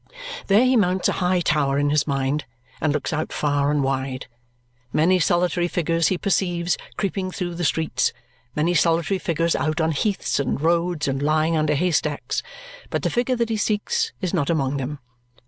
There 0.47 0.65
he 0.65 0.75
mounts 0.75 1.09
a 1.09 1.21
high 1.21 1.41
tower 1.41 1.77
in 1.77 1.91
his 1.91 2.07
mind 2.07 2.45
and 2.81 2.91
looks 2.91 3.13
out 3.13 3.31
far 3.31 3.69
and 3.69 3.83
wide. 3.83 4.25
Many 4.91 5.19
solitary 5.19 5.67
figures 5.67 6.07
he 6.07 6.17
perceives 6.17 6.75
creeping 6.97 7.29
through 7.29 7.53
the 7.53 7.63
streets; 7.63 8.11
many 8.55 8.73
solitary 8.73 9.19
figures 9.19 9.55
out 9.55 9.79
on 9.79 9.91
heaths, 9.91 10.39
and 10.39 10.59
roads, 10.59 11.07
and 11.07 11.21
lying 11.21 11.55
under 11.55 11.75
haystacks. 11.75 12.41
But 12.89 13.03
the 13.03 13.11
figure 13.11 13.35
that 13.35 13.49
he 13.49 13.57
seeks 13.57 14.11
is 14.21 14.33
not 14.33 14.49
among 14.49 14.77
them. 14.77 14.97